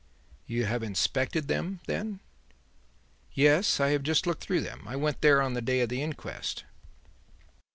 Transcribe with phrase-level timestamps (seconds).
[0.47, 2.21] "You have inspected them, then?"
[3.33, 4.81] "Yes; I have just looked through them.
[4.87, 6.63] I went there on the day of the inquest."